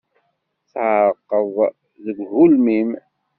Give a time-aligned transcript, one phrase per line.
[0.71, 1.55] Tɣerqeḍ
[2.03, 2.89] deg ugelmim.